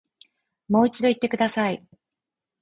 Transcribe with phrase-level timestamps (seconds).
[0.67, 1.85] もう一度言ってください